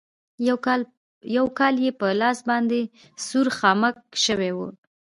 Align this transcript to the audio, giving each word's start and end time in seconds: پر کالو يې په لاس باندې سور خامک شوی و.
پر 0.63 0.81
کالو 1.57 1.81
يې 1.85 1.91
په 1.99 2.07
لاس 2.21 2.37
باندې 2.49 2.79
سور 3.25 3.47
خامک 3.57 3.95
شوی 4.23 4.51
و. 4.53 4.59